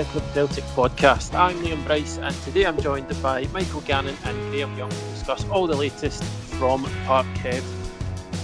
[0.00, 1.34] The Celtic podcast.
[1.38, 5.46] I'm Liam Bryce, and today I'm joined by Michael Gannon and Graeme Young to discuss
[5.50, 7.62] all the latest from Parkhead.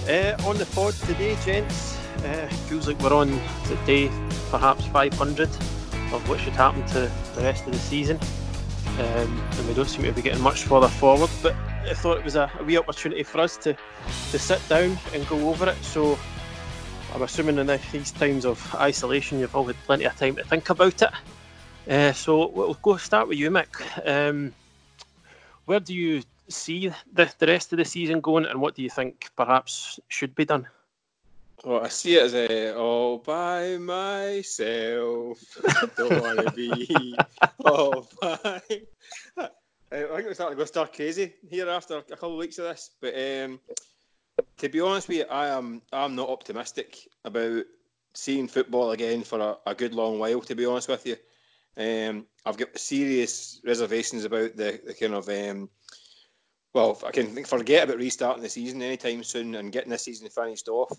[0.07, 4.07] Uh, on the pod today, gents, uh, feels like we're on the day
[4.51, 5.49] perhaps 500
[6.13, 8.19] of what should happen to the rest of the season,
[8.99, 11.31] um, and we don't seem to be getting much further forward.
[11.41, 11.55] But
[11.89, 15.27] I thought it was a, a wee opportunity for us to to sit down and
[15.27, 15.83] go over it.
[15.83, 16.19] So
[17.15, 20.69] I'm assuming in these times of isolation, you've all had plenty of time to think
[20.69, 21.09] about it.
[21.89, 23.67] Uh, so we'll go start with you, Mick.
[24.05, 24.53] Um,
[25.65, 28.89] where do you see the, the rest of the season going, and what do you
[28.89, 30.67] think perhaps should be done?
[31.63, 35.39] Well, I see it as a all by myself.
[35.65, 37.17] I Don't want to be
[37.65, 38.61] all by.
[39.89, 42.65] I think we're starting to go start crazy here after a couple of weeks of
[42.65, 42.91] this.
[42.99, 43.59] But um,
[44.57, 47.63] to be honest with you, I am I'm not optimistic about
[48.13, 50.41] seeing football again for a, a good long while.
[50.41, 51.15] To be honest with you,
[51.77, 55.69] um, I've got serious reservations about the, the kind of um,
[56.73, 60.67] well, I can forget about restarting the season anytime soon and getting this season finished
[60.67, 60.91] off.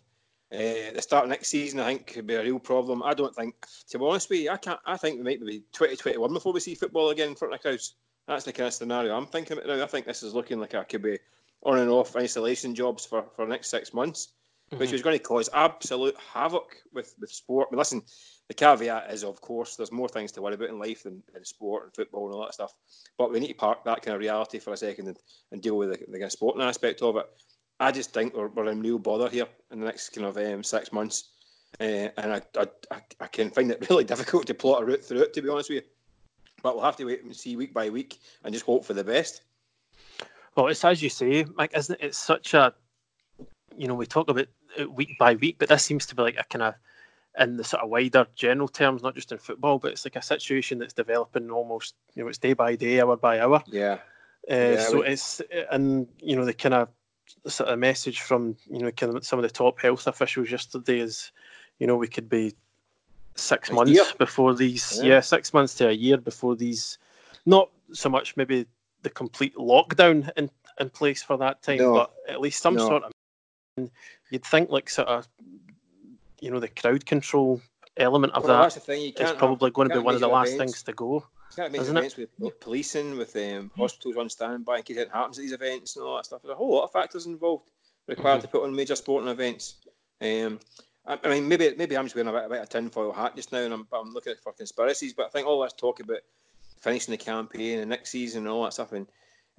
[0.50, 3.02] Uh, the start of next season, I think, could be a real problem.
[3.02, 3.54] I don't think,
[3.90, 4.80] to be honest with you, I can't.
[4.86, 7.68] I think we might be 2021 before we see football again in front of the
[7.68, 7.94] crowds.
[8.26, 9.82] That's the kind of scenario I'm thinking about now.
[9.82, 11.18] I think this is looking like a could be
[11.62, 14.32] on and off isolation jobs for, for the next six months,
[14.70, 14.80] mm-hmm.
[14.80, 17.68] which is going to cause absolute havoc with, with sport.
[17.70, 18.02] I mean, listen,
[18.48, 21.44] the caveat is, of course, there's more things to worry about in life than, than
[21.44, 22.72] sport and football and all that stuff.
[23.18, 25.18] But we need to park that kind of reality for a second and,
[25.52, 27.26] and deal with the, the kind of sporting aspect of it.
[27.78, 30.64] I just think we're, we're in real bother here in the next kind of um,
[30.64, 31.28] six months.
[31.78, 35.20] Uh, and I, I, I can find it really difficult to plot a route through
[35.20, 35.90] it, to be honest with you.
[36.62, 39.04] But we'll have to wait and see week by week and just hope for the
[39.04, 39.42] best.
[40.56, 42.06] Well, it's as you say, Mike, isn't it?
[42.06, 42.74] It's such a,
[43.76, 44.48] you know, we talk about
[44.88, 46.74] week by week, but this seems to be like a kind of,
[47.38, 50.22] in the sort of wider general terms, not just in football, but it's like a
[50.22, 53.62] situation that's developing almost, you know, it's day by day, hour by hour.
[53.66, 53.98] Yeah.
[54.50, 55.06] Uh, yeah so we...
[55.06, 55.40] it's,
[55.70, 56.88] and, you know, the kind of
[57.46, 61.00] sort of message from, you know, kind of some of the top health officials yesterday
[61.00, 61.30] is,
[61.78, 62.54] you know, we could be
[63.36, 64.04] six a months year.
[64.18, 65.14] before these, yeah.
[65.14, 66.98] yeah, six months to a year before these,
[67.46, 68.66] not so much maybe
[69.02, 70.50] the complete lockdown in,
[70.80, 71.94] in place for that time, no.
[71.94, 72.86] but at least some no.
[72.86, 73.12] sort of.
[74.30, 75.28] You'd think like sort of,
[76.40, 77.60] you know, the crowd control
[77.96, 79.02] element of well, that is the thing.
[79.02, 80.72] You can't it's probably have, going to be one of the last events.
[80.72, 81.14] things to go.
[81.14, 82.30] You can't make events it?
[82.38, 86.04] with policing, with um, hospitals on standby in case it happens at these events and
[86.04, 86.42] all that stuff.
[86.42, 87.64] There's a whole lot of factors involved
[88.06, 88.42] required mm-hmm.
[88.42, 89.76] to put on major sporting events.
[90.20, 90.60] Um,
[91.06, 93.36] I, I, mean, maybe maybe I'm just wearing a bit, a bit of tinfoil hat
[93.36, 95.12] just now, and I'm, I'm looking for conspiracies.
[95.12, 96.20] But I think all this talk about
[96.80, 99.06] finishing the campaign and next season and all that stuff and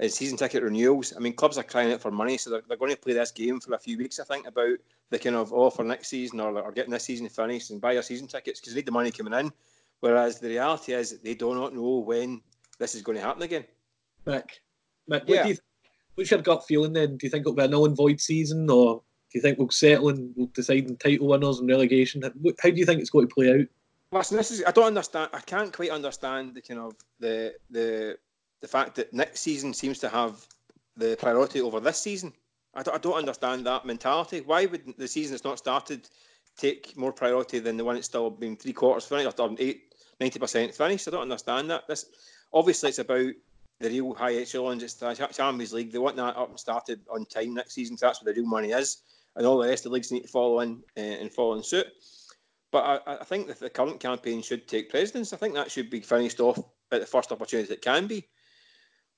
[0.02, 1.14] uh, season ticket renewals.
[1.16, 3.32] I mean, clubs are crying out for money, so they're, they're going to play this
[3.32, 4.78] game for a few weeks, I think, about
[5.10, 7.94] the kind of oh for next season or, or getting this season finished and buy
[7.94, 9.52] your season tickets because they need the money coming in.
[10.00, 12.42] Whereas the reality is they do not know when
[12.78, 13.66] this is going to happen again.
[14.26, 14.48] Mick,
[15.10, 15.44] Mick, yeah.
[15.44, 15.58] do you,
[16.16, 17.18] what's your gut feeling then?
[17.18, 19.02] Do you think it'll be a null and void season, or
[19.32, 22.22] do you think we'll settle and we'll decide on title winners and relegation?
[22.22, 22.30] How
[22.70, 23.68] do you think it's going to play out?
[24.12, 25.30] Listen, this is I don't understand.
[25.34, 28.18] I can't quite understand the kind of the the
[28.62, 30.46] the fact that next season seems to have
[30.98, 32.34] the priority over this season.
[32.76, 34.42] I don't, I don't understand that mentality.
[34.42, 36.08] Why would the season that's not started
[36.58, 40.76] take more priority than the one that's still been three quarters finished or eight, 90%
[40.76, 41.08] finished?
[41.08, 41.88] I don't understand that.
[41.88, 42.06] This
[42.54, 43.34] obviously it's about
[43.80, 44.84] the real high echelons.
[44.84, 45.92] It's the Champions League.
[45.92, 47.98] They want that up and started on time next season.
[47.98, 48.98] So that's where the real money is,
[49.36, 51.64] and all the rest of the leagues need to follow in uh, and follow in
[51.64, 51.88] suit.
[52.72, 55.34] But I, I think that the current campaign should take precedence.
[55.34, 56.60] I think that should be finished off
[56.92, 58.28] at the first opportunity it can be.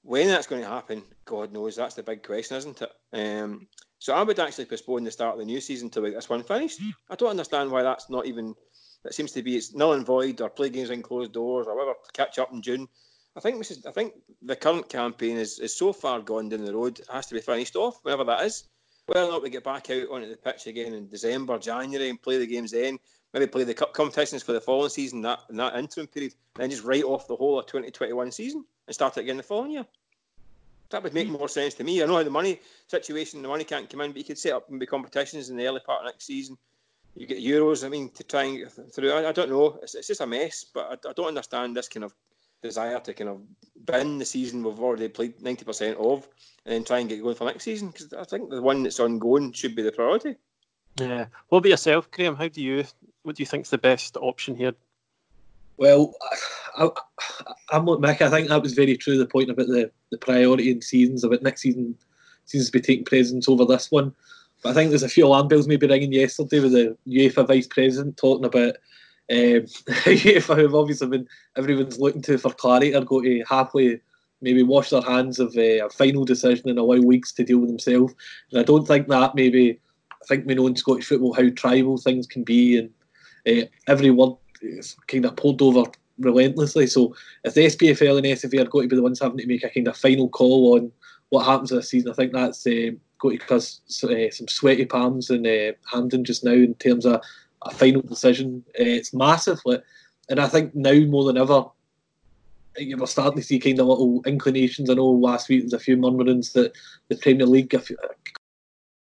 [0.04, 1.76] When that's going to happen, God knows.
[1.76, 2.92] That's the big question, isn't it?
[3.14, 3.68] Um,
[4.00, 6.44] so I would actually postpone the start of the new season to like this one
[6.44, 6.82] finished.
[7.10, 8.56] I don't understand why that's not even.
[9.04, 11.76] That seems to be it's null and void, or play games in closed doors, or
[11.76, 11.98] whatever.
[12.14, 12.88] Catch up in June.
[13.36, 13.86] I think this is.
[13.86, 17.00] I think the current campaign is, is so far gone down the road.
[17.00, 18.64] It has to be finished off, whatever that is.
[19.06, 22.22] Whether or not we get back out onto the pitch again in December, January, and
[22.22, 22.98] play the games then,
[23.34, 26.70] maybe play the cup competitions for the following season, that in that interim period, then
[26.70, 29.86] just write off the whole of 2021 season and start it again the following year.
[30.90, 31.34] That would make hmm.
[31.34, 32.04] more sense to me.
[32.04, 34.52] I know how the money situation, the money can't come in, but you could set
[34.52, 36.58] up maybe competitions in the early part of next season.
[37.16, 39.12] You get Euros, I mean, to try and get through.
[39.12, 39.80] I, I don't know.
[39.82, 42.14] It's, it's, just a mess, but I, I, don't understand this kind of
[42.62, 43.42] desire to kind of
[43.86, 46.28] bin the season we've already played 90% of
[46.66, 49.00] and then try and get going for next season because I think the one that's
[49.00, 50.36] ongoing should be the priority.
[51.00, 51.28] Yeah.
[51.48, 52.36] What about yourself, Graeme?
[52.36, 52.84] How do you,
[53.24, 54.74] what do you think is the best option here?
[55.82, 56.14] Well,
[56.78, 56.90] I,
[57.72, 58.22] am with Mick.
[58.22, 59.18] I think that was very true.
[59.18, 61.98] The point about the, the priority in seasons, about next season
[62.46, 64.14] seems to be taking precedence over this one.
[64.62, 67.66] But I think there's a few alarm bells maybe ringing yesterday with the UEFA vice
[67.66, 68.76] president talking about
[69.32, 69.66] um,
[70.06, 74.00] UEFA, who've obviously been everyone's looking to for clarity, are going to happily
[74.40, 77.70] maybe wash their hands of uh, a final decision and allow weeks to deal with
[77.70, 78.14] themselves.
[78.52, 79.80] And I don't think that maybe.
[80.12, 82.92] I think we know in Scottish football how tribal things can be, and
[83.48, 86.88] uh, every word is kind of pulled over relentlessly.
[86.88, 89.64] So if the SPFL and SFA are going to be the ones having to make
[89.64, 90.92] a kind of final call on
[91.30, 95.30] what happens this season, I think that's uh, going to cause uh, some sweaty palms
[95.30, 97.22] in uh, Hampden just now in terms of
[97.64, 98.64] a final decision.
[98.80, 99.60] Uh, it's massive,
[100.30, 101.66] and I think now more than ever,
[102.78, 104.90] you are starting to see kind of little inclinations.
[104.90, 106.74] I know last week there's a few murmurings that
[107.10, 107.74] the Premier League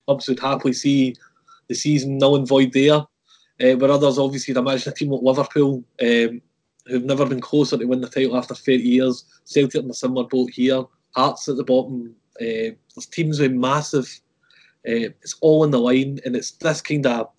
[0.06, 1.16] clubs would happily see
[1.68, 3.06] the season null and void there.
[3.62, 6.42] Uh, but others, obviously, imagine a team like Liverpool, um,
[6.88, 9.26] who've never been closer to win the title after 30 years.
[9.46, 10.84] Celtic in a similar boat here.
[11.16, 12.16] Hearts at the bottom.
[12.40, 14.08] Uh, there's teams with massive.
[14.88, 17.30] Uh, it's all in the line, and it's this kind of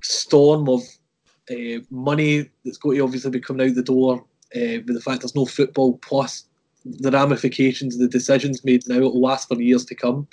[0.00, 0.80] storm of
[1.50, 4.24] uh, money that's going to obviously be coming out the door
[4.56, 6.44] uh, with the fact there's no football, plus
[6.84, 10.26] the ramifications, of the decisions made now, it will last for years to come.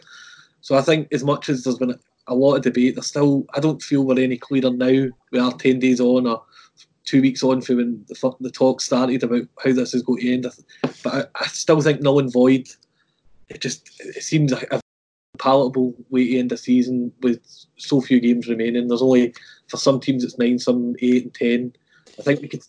[0.61, 2.95] So I think as much as there's been a lot of debate.
[2.95, 5.09] There's still, I don't feel we're any clearer now.
[5.31, 6.43] We are 10 days on or
[7.05, 10.33] two weeks on from when the, the talk started about how this is going to
[10.33, 10.47] end.
[11.03, 12.67] But I, I still think null and void,
[13.49, 14.81] it just it seems a
[15.37, 17.39] palatable way to end the season with
[17.77, 18.87] so few games remaining.
[18.87, 19.33] There's only,
[19.67, 21.73] for some teams, it's nine, some eight and ten.
[22.19, 22.63] I think we could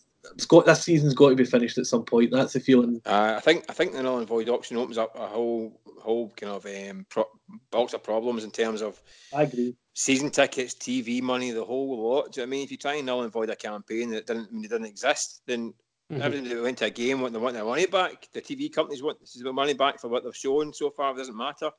[0.47, 2.31] got this season's got to be finished at some point.
[2.31, 3.01] That's the feeling.
[3.05, 6.29] Uh, I think I think the null and void option opens up a whole whole
[6.31, 7.29] kind of um, pro-
[7.71, 9.01] box of problems in terms of.
[9.35, 9.75] I agree.
[9.93, 12.31] Season tickets, TV money, the whole lot.
[12.31, 14.27] Do you know I mean if you try and null and void a campaign that
[14.27, 15.73] didn't I mean, it didn't exist, then
[16.11, 16.21] mm-hmm.
[16.21, 18.27] everything that went to a game want they want their money back.
[18.33, 21.13] The TV companies want this is money back for what they've shown so far.
[21.13, 21.71] It doesn't matter.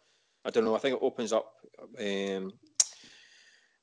[0.45, 0.75] I don't know.
[0.75, 1.53] I think it opens up
[2.01, 2.53] um,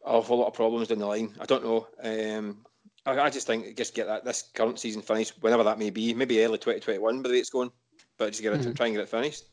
[0.06, 1.36] awful lot of problems down the line.
[1.40, 1.88] I don't know.
[2.02, 2.66] Um,
[3.06, 6.14] I, I just think just get that this current season finished, whenever that may be,
[6.14, 7.72] maybe early 2021 by the way it's going,
[8.18, 8.74] but just get it, mm-hmm.
[8.74, 9.46] try and get it finished.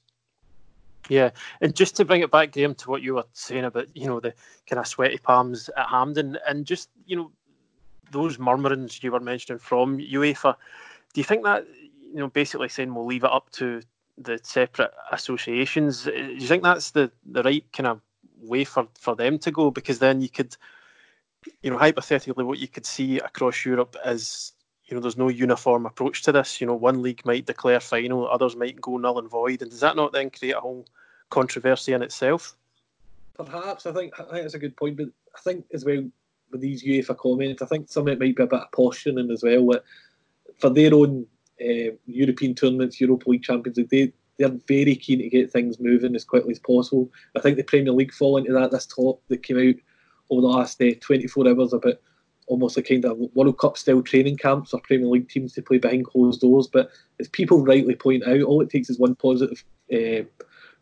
[1.09, 4.07] Yeah, and just to bring it back, Graeme, to what you were saying about you
[4.07, 4.35] know the
[4.69, 7.31] kind of sweaty palms at Hampden, and just you know
[8.11, 10.55] those murmurings you were mentioning from UEFA.
[11.13, 11.67] Do you think that
[12.01, 13.83] you know basically saying we'll leave it up to
[14.17, 16.05] the separate associations?
[16.05, 18.01] Do you think that's the the right kind of
[18.41, 19.71] way for for them to go?
[19.71, 20.57] Because then you could
[21.63, 24.53] you know, hypothetically, what you could see across Europe is,
[24.87, 26.61] you know, there's no uniform approach to this.
[26.61, 29.81] You know, one league might declare final, others might go null and void, and does
[29.81, 30.87] that not then create a whole
[31.31, 32.57] controversy in itself?
[33.35, 36.05] Perhaps I think I think that's a good point, but I think as well
[36.51, 39.31] with these UEFA comments, I think some of it might be a bit of posturing
[39.31, 39.67] as well.
[39.69, 39.85] That
[40.59, 41.27] for their own
[41.61, 46.15] uh, European tournaments, Europa League Champions League, they they're very keen to get things moving
[46.17, 47.11] as quickly as possible.
[47.37, 48.71] I think the Premier League fall into that.
[48.71, 49.75] This talk that came out
[50.31, 51.95] over the last uh, 24 hours about
[52.47, 55.79] almost a kind of World Cup style training camps or Premier League teams to play
[55.79, 56.69] behind closed doors.
[56.71, 60.25] But as people rightly point out, all it takes is one positive uh,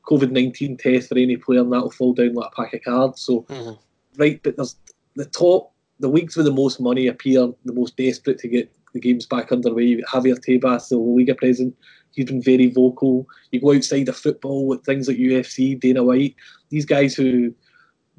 [0.09, 3.21] COVID 19 test for any player, and that'll fall down like a pack of cards.
[3.21, 4.21] So, mm-hmm.
[4.21, 4.77] right, but there's
[5.17, 9.01] the top, the leagues with the most money appear the most desperate to get the
[9.01, 9.97] games back underway.
[10.03, 11.77] Javier Tebas, the Liga president,
[12.13, 13.27] he's been very vocal.
[13.51, 16.35] You go outside of football with things like UFC, Dana White,
[16.71, 17.55] these guys who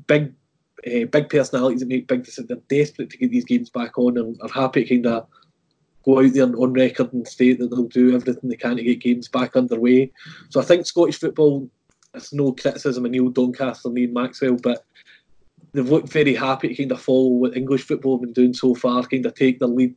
[0.07, 0.33] big
[0.87, 2.47] uh, big personalities that make big decisions.
[2.47, 5.27] They're desperate to get these games back on and are happy to kind of
[6.03, 9.01] go out there on record and state that they'll do everything they can to get
[9.01, 10.11] games back underway.
[10.49, 11.69] So I think Scottish football,
[12.13, 14.85] it's no criticism of Neil Doncaster and Ian Maxwell, but
[15.73, 18.73] they've looked very happy to kind of follow what English football have been doing so
[18.75, 19.95] far, kind of take the lead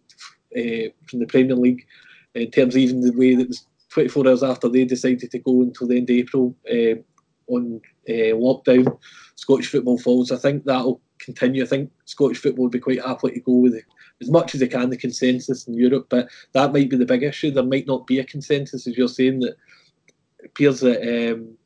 [0.56, 1.86] uh, from the Premier League
[2.34, 5.62] in terms of even the way that was 24 hours after they decided to go
[5.62, 6.54] until the end of April.
[6.70, 7.00] Uh,
[7.48, 8.98] on uh, lockdown,
[9.36, 10.30] Scottish football falls.
[10.30, 11.62] I think that'll continue.
[11.62, 13.84] I think Scottish football will be quite happy to go with it
[14.20, 17.22] as much as they can the consensus in Europe, but that might be the big
[17.22, 17.50] issue.
[17.50, 19.56] There might not be a consensus, as you're saying, that
[20.44, 21.56] appears that um,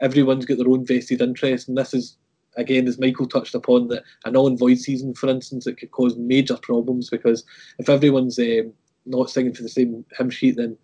[0.00, 2.16] everyone's got their own vested interest, and this is
[2.56, 6.16] again, as Michael touched upon, that a non void season, for instance, it could cause
[6.16, 7.44] major problems because
[7.78, 8.72] if everyone's um,
[9.04, 10.76] not singing for the same hymn sheet, then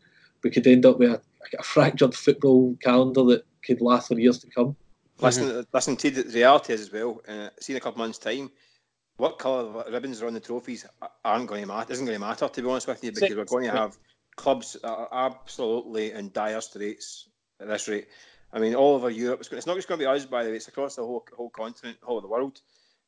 [0.44, 1.20] we could end up with a,
[1.58, 4.76] a fractured football calendar that could last for years to come.
[5.20, 5.60] Listen, mm-hmm.
[5.72, 7.20] listen to the reality is as well.
[7.28, 8.50] Uh, see in a couple months' time,
[9.16, 10.86] what colour ribbons are on the trophies
[11.24, 11.92] aren't going to matter.
[11.92, 13.96] Isn't going to matter to be honest with you because we're going to have
[14.36, 17.28] clubs that are absolutely in dire straits
[17.60, 18.08] at this rate.
[18.52, 19.40] I mean, all over Europe.
[19.50, 20.56] It's, not just going to be us, by the way.
[20.56, 22.60] It's across the whole whole continent, whole of the world.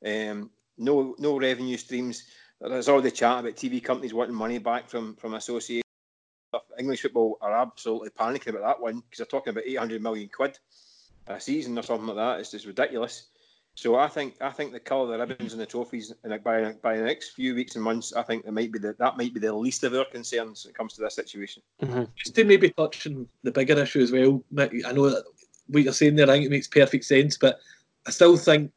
[0.04, 2.24] Um, no no revenue streams.
[2.60, 5.83] There's all the chat about TV companies wanting money back from from associations.
[6.78, 10.58] English football are absolutely panicking about that one because they're talking about 800 million quid
[11.26, 12.40] a season or something like that.
[12.40, 13.28] It's just ridiculous.
[13.76, 16.72] So I think I think the colour of the ribbons and the trophies, and by
[16.80, 19.34] by the next few weeks and months, I think that might be the, that might
[19.34, 21.62] be the least of our concerns when it comes to this situation.
[21.82, 22.04] Mm-hmm.
[22.16, 24.44] Just to maybe touch on the bigger issue as well.
[24.56, 25.24] I know that
[25.66, 27.58] what you're saying there, I think it makes perfect sense, but
[28.06, 28.70] I still think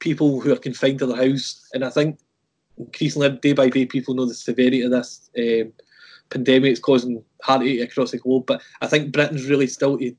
[0.00, 2.18] people who are confined to their house, and I think
[2.76, 5.72] increasingly day by day, people know the severity of this um,
[6.34, 6.72] pandemic.
[6.72, 10.14] It's causing heartache across the globe, but I think Britain's really still to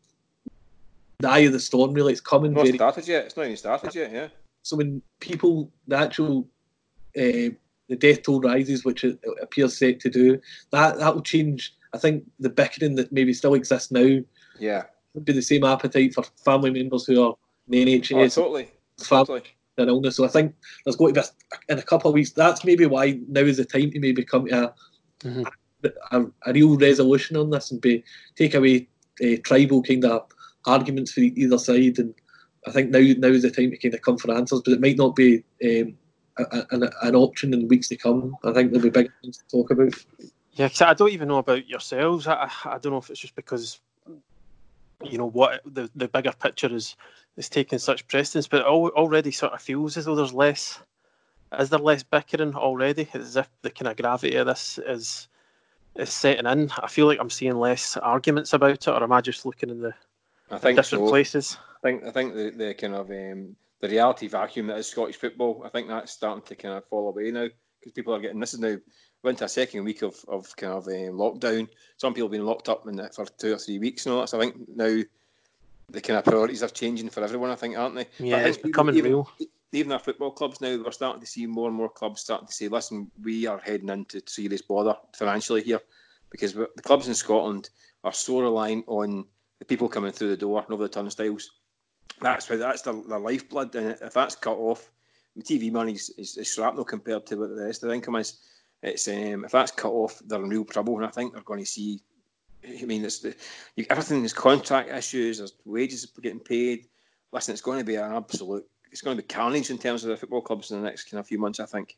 [1.20, 1.94] the eye of the storm.
[1.94, 2.54] Really, it's coming.
[2.54, 2.78] Not very...
[2.78, 3.26] started yet.
[3.26, 4.12] It's not even started yet.
[4.12, 4.28] Yeah.
[4.64, 6.48] So when people, the actual,
[7.18, 7.54] uh,
[7.90, 10.40] the death toll rises, which it appears set to do,
[10.72, 11.76] that that will change.
[11.94, 14.20] I think the bickering that maybe still exists now.
[14.60, 14.84] Yeah.
[15.14, 17.36] Would be the same appetite for family members who are
[17.70, 18.38] in the NHS.
[18.38, 18.72] Oh, totally.
[18.98, 19.44] Totally.
[19.78, 20.16] An illness.
[20.16, 22.32] So I think there's going to be a, in a couple of weeks.
[22.32, 24.74] That's maybe why now is the time to maybe come to a,
[25.24, 25.44] mm-hmm.
[25.86, 28.04] A, a, a, real resolution on this and be
[28.36, 28.88] take away
[29.24, 30.28] uh, tribal kind of
[30.66, 32.14] arguments for either side, and
[32.68, 34.62] I think now now is the time to kind of come for answers.
[34.64, 35.98] But it might not be um,
[36.38, 38.36] a, an, an option in weeks to come.
[38.44, 39.94] I think there'll be big things to talk about.
[40.54, 42.28] Yeah, I don't even know about yourselves.
[42.28, 43.80] I, I don't know if it's just because
[45.04, 46.96] you know what the the bigger picture is
[47.38, 50.80] is taking such precedence, but it already sort of feels as though there's less.
[51.60, 53.08] Is there less bickering already?
[53.14, 55.28] As if the kind of gravity of this is
[55.96, 56.72] is setting in.
[56.78, 59.82] I feel like I'm seeing less arguments about it, or am I just looking in
[59.82, 59.94] the
[60.52, 61.10] I think different so.
[61.10, 61.58] places.
[61.78, 65.18] I think I think the, the kind of um, the reality vacuum that is Scottish
[65.18, 65.64] football.
[65.66, 67.48] I think that's starting to kind of fall away now
[67.80, 68.78] because people are getting this is now
[69.24, 71.68] went to a second week of, of kind of um, lockdown.
[71.98, 74.30] Some people have been locked up in for two or three weeks and all that.
[74.30, 75.02] So I think now
[75.90, 77.50] the kind of priorities are changing for everyone.
[77.50, 78.08] I think, aren't they?
[78.20, 79.30] Yeah, it's becoming even, real.
[79.72, 82.54] Even our football clubs now, we're starting to see more and more clubs starting to
[82.54, 85.82] say, "Listen, we are heading into serious bother financially here,"
[86.30, 87.70] because the clubs in Scotland
[88.04, 89.26] are so reliant on
[89.60, 91.52] the people coming through the door and over the turnstiles.
[92.22, 94.92] That's that's the, the lifeblood, and if that's cut off,
[95.36, 98.16] the TV money is, is, is shrapnel compared to what the rest of the income
[98.16, 98.40] is.
[98.82, 101.60] It's um, if that's cut off, they're in real trouble, and I think they're going
[101.60, 102.02] to see.
[102.64, 103.36] I mean, it's the
[103.76, 105.40] you, everything is contract issues.
[105.40, 106.88] There's wages getting paid.
[107.32, 108.66] Listen, it's going to be an absolute.
[108.96, 111.20] It's going to be carnage in terms of the football clubs in the next kind
[111.20, 111.60] of few months.
[111.60, 111.98] I think.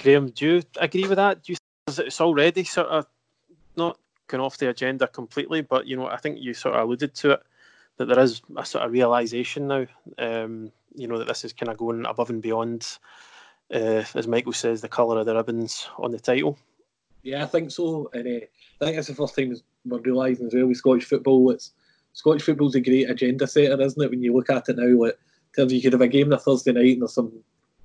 [0.00, 1.42] Graeme, do you agree with that?
[1.42, 1.56] Do you
[1.88, 3.04] think it's already sort of
[3.76, 3.98] not
[4.28, 7.32] gone off the agenda completely, but you know, I think you sort of alluded to
[7.32, 7.42] it
[7.96, 9.86] that there is a sort of realization now,
[10.18, 12.86] um, you know, that this is kind of going above and beyond,
[13.74, 16.56] uh, as Michael says, the colour of the ribbons on the title.
[17.24, 18.46] Yeah, I think so, and uh,
[18.80, 21.50] I think it's the first time we're realising as well with Scottish football.
[21.50, 21.72] It's
[22.18, 24.10] Scottish football's a great agenda setter, isn't it?
[24.10, 25.16] When you look at it now, like,
[25.54, 27.32] tells you could have a game on a Thursday night and there's some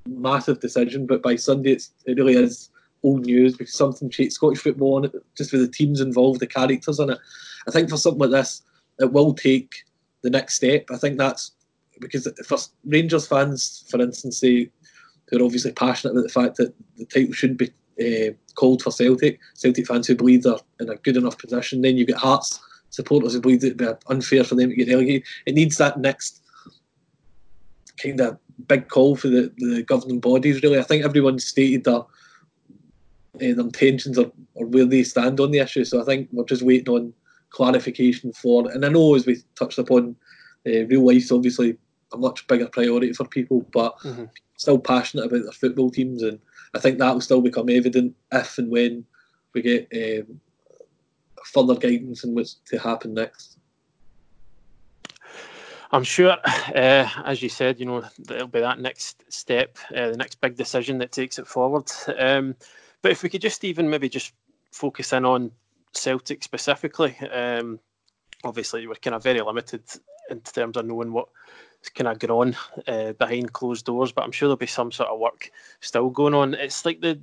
[0.08, 2.72] massive decision, but by Sunday it's, it really is
[3.04, 6.48] old news because something changed Scottish football on it, just with the teams involved, the
[6.48, 7.20] characters in it.
[7.68, 8.63] I think for something like this,
[9.00, 9.84] it will take
[10.24, 10.86] the next step.
[10.92, 11.52] I think that's
[12.00, 17.34] because for Rangers fans, for instance, are obviously passionate about the fact that the title
[17.34, 17.72] shouldn't be
[18.02, 19.40] uh, called for Celtic.
[19.54, 21.84] Celtic fans who believe they're in a good enough position.
[21.84, 22.60] Then you get Hearts
[22.94, 25.24] supporters who believe it'd be unfair for them to get relegated.
[25.48, 26.42] It needs that next
[28.02, 30.62] kind of big call for the, the governing bodies.
[30.62, 32.06] Really, I think everyone's stated that uh,
[33.40, 35.84] their intentions or, or where they stand on the issue.
[35.84, 37.14] So I think we're just waiting on
[37.50, 38.70] clarification for.
[38.70, 40.16] And I know as we touched upon,
[40.68, 41.78] uh, real life's obviously
[42.14, 44.26] a much bigger priority for people, but mm-hmm.
[44.58, 46.40] still passionate about their football teams, and
[46.76, 49.04] I think that will still become evident if and when
[49.54, 50.40] we get um,
[51.46, 53.58] further guidance on what's to happen next.
[55.92, 56.38] I'm sure,
[56.76, 60.56] uh, as you said, you know, it'll be that next step, uh, the next big
[60.56, 61.92] decision that takes it forward.
[62.18, 62.56] Um,
[63.04, 64.34] but if we could just even maybe just
[64.72, 65.52] focus in on
[65.92, 67.80] Celtic specifically, um,
[68.44, 69.84] obviously we're kind of very limited
[70.32, 71.28] in terms of knowing what
[71.94, 72.58] kind of going on
[72.88, 76.34] uh, behind closed doors, but I'm sure there'll be some sort of work still going
[76.34, 76.56] on.
[76.56, 77.20] It's like the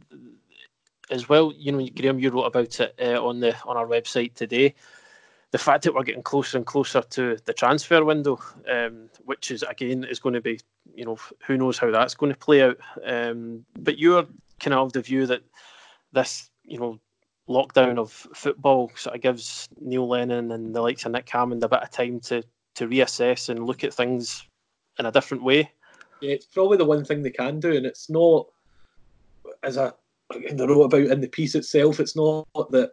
[1.11, 4.35] as well, you know, Graeme, you wrote about it uh, on the on our website
[4.35, 4.75] today.
[5.50, 8.38] the fact that we're getting closer and closer to the transfer window,
[8.71, 10.61] um, which is again is going to be,
[10.95, 12.79] you know, who knows how that's going to play out.
[13.05, 14.26] Um, but you're
[14.61, 15.43] kind of the view that
[16.12, 16.99] this, you know,
[17.49, 21.69] lockdown of football sort of gives Neil Lennon and the likes of Nick Hammond a
[21.69, 22.43] bit of time to
[22.76, 24.47] to reassess and look at things
[24.99, 25.71] in a different way.
[26.21, 28.47] Yeah, it's probably the one thing they can do, and it's not
[29.64, 29.95] as a
[30.37, 32.00] in I wrote about in the piece itself.
[32.00, 32.92] It's not that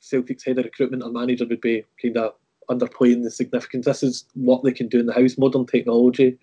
[0.00, 2.34] Celtic's head of recruitment or manager would be kind of
[2.70, 3.86] underplaying the significance.
[3.86, 5.38] This is what they can do in the house.
[5.38, 6.38] Modern technology,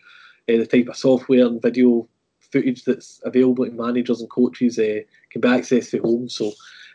[0.49, 2.07] uh, the type of software and video
[2.51, 4.99] footage that's available to managers and coaches uh,
[5.31, 6.29] can be accessed at home.
[6.29, 6.51] So,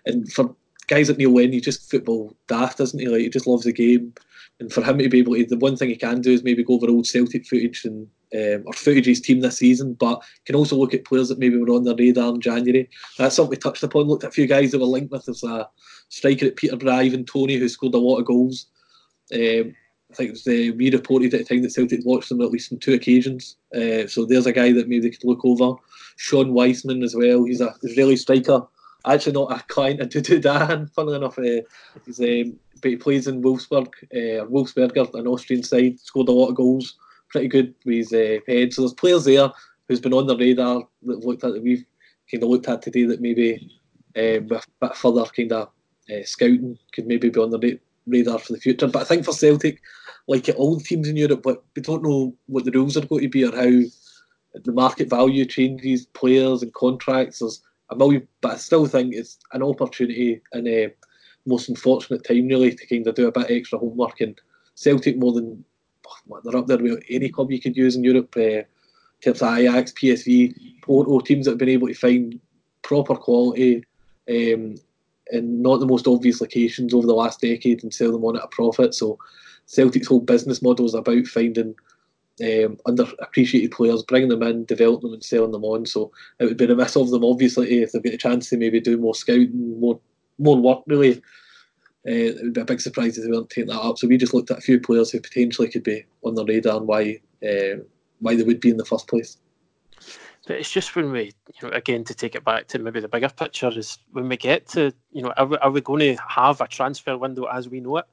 [0.06, 0.54] and for
[0.86, 3.08] guys like Neil Lennon, he's just football daft, isn't he?
[3.08, 4.14] Like he just loves the game,
[4.60, 6.64] and for him to be able to, the one thing he can do is maybe
[6.64, 10.54] go over old Celtic footage and um, or footage his team this season, but can
[10.54, 12.88] also look at players that maybe were on their radar in January.
[13.18, 14.04] That's something we touched upon.
[14.04, 15.68] Looked at a few guys that were linked with as a
[16.08, 18.66] striker at Peterborough, Ivan Toney, who scored a lot of goals.
[19.32, 19.74] Um,
[20.10, 22.50] I think it was uh, we reported at the time that Celtic watched them at
[22.50, 23.56] least on two occasions.
[23.74, 25.74] Uh, so there's a guy that maybe they could look over.
[26.16, 27.44] Shon Weissman as well.
[27.44, 28.66] He's a Israeli striker.
[29.06, 30.10] Actually, not a client of
[30.42, 31.38] Dan, funnily enough.
[31.38, 31.62] Uh,
[32.06, 36.00] he's, um, but he plays in Wolfsburg, uh, Wolfsberger, an Austrian side.
[36.00, 36.96] Scored a lot of goals.
[37.30, 38.72] Pretty good with uh, head.
[38.72, 39.50] So there's players there
[39.86, 41.84] who's been on the radar that looked at that we've
[42.30, 43.70] kind of looked at today that maybe
[44.16, 45.68] uh, with a bit further kind of
[46.10, 48.86] uh, scouting could maybe be on the radar for the future.
[48.86, 49.80] But I think for Celtic,
[50.26, 53.28] like all teams in Europe, but we don't know what the rules are going to
[53.28, 53.88] be or how
[54.64, 57.38] the market value changes, players and contracts.
[57.38, 60.92] There's a million, but I still think it's an opportunity and a
[61.46, 64.20] most unfortunate time really to kind of do a bit extra homework.
[64.20, 64.38] And
[64.74, 65.64] Celtic more than
[66.44, 68.34] they're up there with any club you could use in Europe.
[68.36, 68.62] Uh,
[69.22, 72.38] terms of Ajax, PSV, Porto, teams that have been able to find
[72.82, 73.84] proper quality
[74.28, 74.76] um,
[75.30, 78.44] in not the most obvious locations over the last decade and sell them on at
[78.44, 78.94] a profit.
[78.94, 79.18] So
[79.66, 81.74] Celtic's whole business model is about finding
[82.40, 85.86] um, underappreciated players, bringing them in, developing them, and selling them on.
[85.86, 88.80] So it would be remiss of them, obviously, if they've got a chance to maybe
[88.80, 90.00] do more scouting, more
[90.38, 90.82] more work.
[90.86, 91.20] Really,
[92.08, 93.98] it would be a big surprise if they weren't taking that up.
[93.98, 96.78] So we just looked at a few players who potentially could be on the radar
[96.78, 97.82] and why uh,
[98.20, 99.36] why they would be in the first place.
[100.46, 103.08] But it's just when we, you know, again to take it back to maybe the
[103.08, 106.22] bigger picture is when we get to, you know, are we, are we going to
[106.26, 108.06] have a transfer window as we know it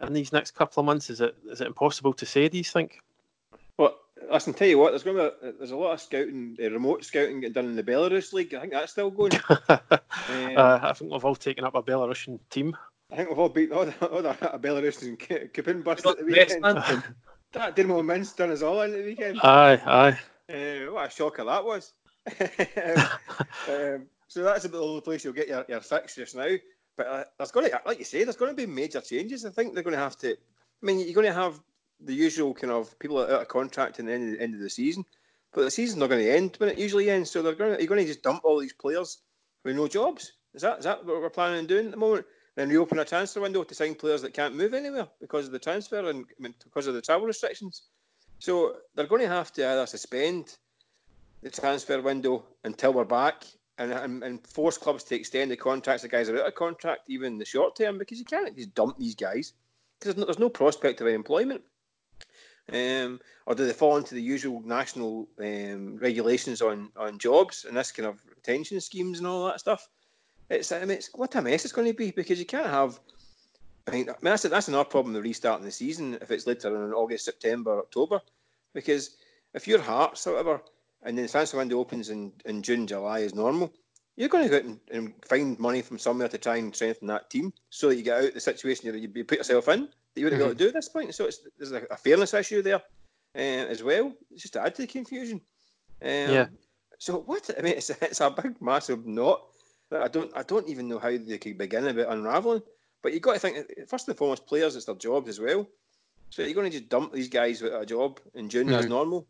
[0.00, 1.10] in these next couple of months?
[1.10, 2.48] Is it is it impossible to say?
[2.48, 3.00] Do you think?
[3.76, 3.96] Well,
[4.30, 6.56] I can tell you what, there's going to be a, there's a lot of scouting,
[6.62, 8.54] uh, remote scouting getting done in the Belarus league.
[8.54, 9.32] I think that's still going.
[9.48, 12.76] um, uh, I think we've all taken up a Belarusian team.
[13.12, 15.18] I think we've all beaten all the, all the Belarusian
[15.52, 16.64] Kupin bust at the weekend.
[17.52, 19.40] that Dinamo Minsk done us all in the weekend.
[19.42, 20.18] Aye, aye.
[20.52, 21.92] Uh, what a shocker that was.
[22.40, 23.06] um,
[23.68, 26.56] um, so that's about the only place you'll get your, your fix just now.
[26.96, 29.44] But uh, there's going to, like you say, there's going to be major changes.
[29.44, 30.32] I think they're going to have to.
[30.32, 30.36] I
[30.86, 31.60] mean, you're going to have
[32.00, 34.70] the usual kind of people out of contract in the end, the end of the
[34.70, 35.04] season,
[35.52, 37.30] but the season's not going to end when it usually ends.
[37.30, 39.18] So they're going to, you're going to just dump all these players
[39.64, 40.32] with no jobs.
[40.54, 42.26] Is that is that what we're planning on doing at the moment?
[42.56, 45.58] Then reopen a transfer window to sign players that can't move anywhere because of the
[45.58, 46.24] transfer and
[46.62, 47.82] because of the travel restrictions.
[48.38, 50.56] So they're going to have to either suspend
[51.42, 53.44] the transfer window until we're back
[53.78, 57.02] and, and, and force clubs to extend the contracts the guys are out of contract
[57.08, 59.52] even in the short term because you can't just dump these guys
[59.98, 61.62] because there's no, there's no prospect of employment.
[62.72, 67.76] Um, or do they fall into the usual national um, regulations on, on jobs and
[67.76, 69.88] this kind of retention schemes and all that stuff?
[70.50, 73.00] It's I mean, it's what a mess it's going to be because you can't have
[73.86, 76.74] I mean, I mean that's, that's another problem the restarting the season if it's later
[76.84, 78.20] in August, September, October.
[78.72, 79.16] Because
[79.52, 80.60] if your Hearts, however,
[81.02, 83.72] and then the transfer window opens in, in June, July as normal,
[84.16, 87.08] you're going to go out and, and, find money from somewhere to try and strengthen
[87.08, 89.80] that team so that you get out of the situation you, you put yourself in
[89.82, 90.48] that you wouldn't mm-hmm.
[90.48, 91.14] be able to do at this point.
[91.14, 91.28] So
[91.58, 92.82] there's a, a, fairness issue there
[93.34, 94.12] uh, as well.
[94.30, 95.40] It's just to add to the confusion.
[96.00, 96.46] Um, yeah.
[96.98, 97.50] So what?
[97.58, 99.42] I mean, it's, it's a big, massive knot
[100.02, 102.62] I don't I don't even know how they could begin about unraveling.
[103.04, 105.68] But you've got to think, first and foremost, players, it's their jobs as well.
[106.30, 108.76] So you're going to just dump these guys with a job in June mm-hmm.
[108.76, 109.26] as normal,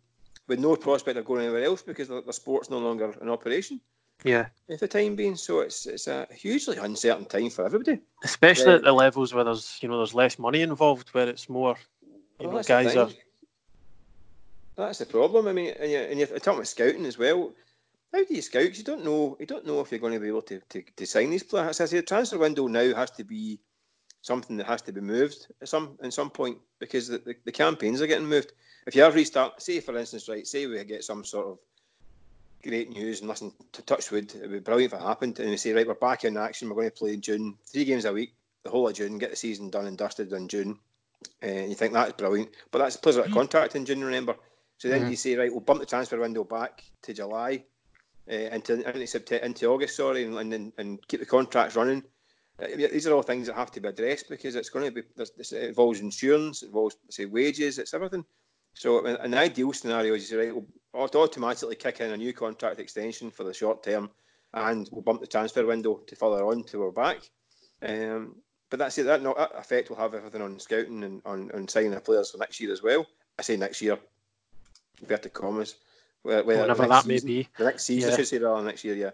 [0.46, 3.80] with no prospect of going anywhere else because the, the sport's no longer in operation.
[4.22, 4.46] Yeah.
[4.70, 8.00] At the time being, so it's it's a hugely uncertain time for everybody.
[8.22, 11.76] Especially at the levels where there's you know there's less money involved, where it's more
[12.38, 13.10] you well, know guys are.
[14.76, 15.48] That's the problem.
[15.48, 17.52] I mean, and you're, and you're talking about scouting as well
[18.14, 18.76] how do you scout?
[18.76, 19.36] You don't know.
[19.40, 21.68] You don't know if you're going to be able to, to, to sign these players.
[21.70, 23.60] As I say, the transfer window now has to be
[24.22, 27.52] something that has to be moved at some in some point because the, the, the
[27.52, 28.52] campaigns are getting moved.
[28.86, 31.58] If you have restart, say for instance, right, say we get some sort of
[32.62, 35.38] great news and listen to Touchwood, it would be brilliant if it happened.
[35.40, 36.68] And we say, right, we're back in action.
[36.68, 38.34] We're going to play in June, three games a week.
[38.62, 40.78] the whole of June, get the season done and dusted in June.
[41.42, 44.02] And you think that's brilliant, but that's players out of contract in June.
[44.02, 44.36] Remember,
[44.78, 45.10] so then Mhm.
[45.10, 47.62] you say right, we'll bump the transfer window back to July,
[48.30, 52.02] uh, into into September, into August, sorry, and and, and keep the contracts running.
[52.62, 55.02] Uh, these are all things that have to be addressed because it's going to be
[55.16, 58.24] this- involves insurance, it involves say wages, it's everything.
[58.74, 63.44] So an ideal scenario is right, we'll automatically kick in a new contract extension for
[63.44, 64.10] the short term,
[64.52, 67.30] and we'll bump the transfer window to further on to we're back.
[67.82, 68.36] Um,
[68.70, 69.04] but that's it.
[69.04, 72.30] That, not, that effect will have everything on scouting and on, on signing the players
[72.30, 73.06] for next year as well.
[73.38, 73.98] I say next year,
[75.00, 75.76] inverted commas.
[76.24, 77.48] Whether, whether Whenever the next that may be.
[77.56, 78.14] The next season, Yeah.
[78.14, 79.10] I should say, rather next year, yeah.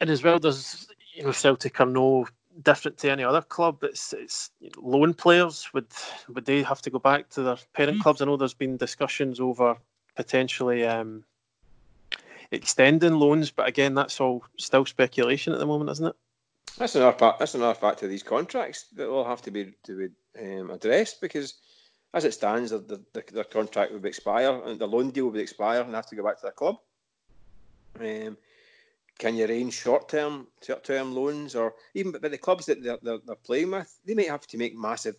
[0.00, 2.26] And as well, there's you know Celtic are no
[2.62, 3.82] different to any other club.
[3.82, 5.88] It's it's loan players would
[6.28, 8.20] would they have to go back to their parent clubs?
[8.20, 9.76] I know there's been discussions over
[10.16, 11.24] potentially um,
[12.50, 16.16] extending loans, but again, that's all still speculation at the moment, isn't it?
[16.78, 17.38] That's another part.
[17.38, 21.20] That's another factor of these contracts that will have to be to be um, addressed
[21.20, 21.54] because,
[22.14, 25.40] as it stands, the, the, the, their contract would expire and the loan deal would
[25.40, 26.76] expire and have to go back to their club.
[28.00, 28.38] Um,
[29.18, 33.36] can you arrange short-term, short-term loans, or even but the clubs that they're, they're, they're
[33.36, 35.16] playing with, they might have to make massive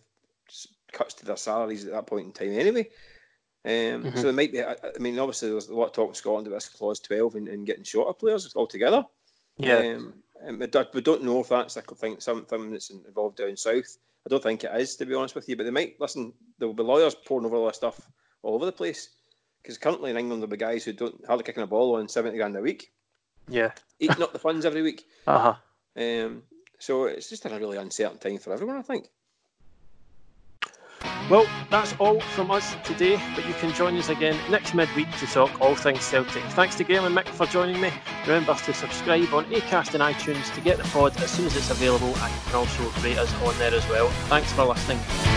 [0.92, 2.88] cuts to their salaries at that point in time anyway.
[3.64, 4.16] Um, Mhm.
[4.16, 4.62] So there might be.
[4.62, 7.34] I, I mean, obviously, there's a lot of talk in Scotland about this clause twelve
[7.34, 9.04] and, and getting shorter players altogether.
[9.96, 13.98] Um, and we, don't, we don't know if that's think something that's involved down south.
[14.26, 15.56] I don't think it is, to be honest with you.
[15.56, 16.32] But they might listen.
[16.58, 18.00] There will be lawyers pouring over all this stuff
[18.42, 19.10] all over the place.
[19.62, 22.36] Because currently in England, there'll be guys who don't hardly kicking a ball on seventy
[22.36, 22.92] grand a week,
[23.48, 23.72] Yeah.
[24.00, 25.04] eating up the funds every week.
[25.26, 25.54] Uh huh.
[25.96, 26.42] Um,
[26.78, 29.08] so it's just a really uncertain time for everyone, I think.
[31.28, 35.26] Well, that's all from us today, but you can join us again next midweek to
[35.26, 36.44] talk all things Celtic.
[36.50, 37.90] Thanks to Gail and Mick for joining me.
[38.28, 41.70] Remember to subscribe on Acast and iTunes to get the pod as soon as it's
[41.70, 44.08] available, and you can also rate us on there as well.
[44.28, 45.35] Thanks for listening.